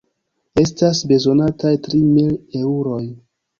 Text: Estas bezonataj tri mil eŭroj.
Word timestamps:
Estas 0.61 1.01
bezonataj 1.11 1.75
tri 1.89 2.01
mil 2.17 2.35
eŭroj. 2.65 3.01